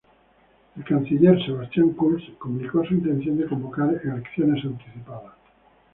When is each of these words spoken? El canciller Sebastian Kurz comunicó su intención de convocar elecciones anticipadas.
El 0.77 0.83
canciller 0.83 1.37
Sebastian 1.45 1.89
Kurz 1.91 2.23
comunicó 2.39 2.83
su 2.85 2.95
intención 2.95 3.37
de 3.37 3.45
convocar 3.45 4.01
elecciones 4.03 4.65
anticipadas. 4.65 5.33